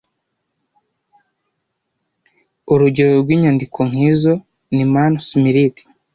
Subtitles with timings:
[2.73, 4.33] Urugero rw’inyandiko nk’izo
[4.75, 5.83] ni Manu Smriti